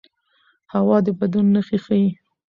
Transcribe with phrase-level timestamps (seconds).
[0.73, 2.09] هوا د بدلون نښې ښيي